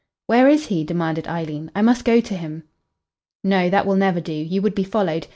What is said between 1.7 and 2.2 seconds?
"I must